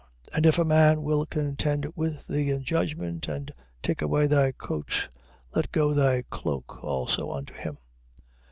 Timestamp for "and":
0.33-0.47, 3.27-3.53